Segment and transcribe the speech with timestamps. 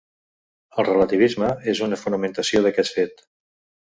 [0.83, 3.27] El relativisme és una fonamentació d'aquest fet.